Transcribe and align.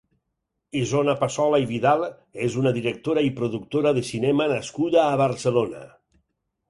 Isona 0.79 1.13
Passola 1.23 1.59
i 1.65 1.67
Vidal 1.71 2.05
és 2.45 2.57
una 2.61 2.73
directora 2.77 3.25
i 3.29 3.31
productora 3.41 3.93
de 3.99 4.03
cinema 4.11 4.49
nascuda 4.55 5.05
a 5.07 5.21
Barcelona. 5.27 5.85